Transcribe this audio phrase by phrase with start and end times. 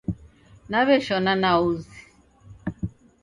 [0.69, 1.99] Naw'eshona na uzi